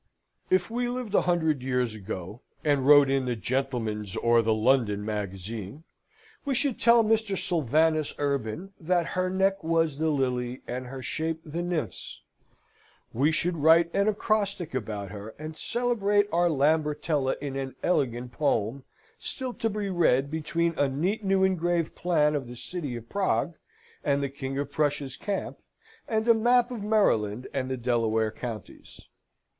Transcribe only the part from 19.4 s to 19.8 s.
to